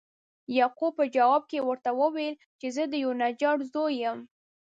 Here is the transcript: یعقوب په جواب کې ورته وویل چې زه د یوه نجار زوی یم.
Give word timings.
یعقوب 0.57 0.91
په 0.99 1.05
جواب 1.15 1.41
کې 1.51 1.59
ورته 1.67 1.91
وویل 2.01 2.35
چې 2.59 2.67
زه 2.75 2.83
د 2.87 2.93
یوه 3.03 3.15
نجار 3.23 3.57
زوی 3.71 3.93
یم. 4.03 4.19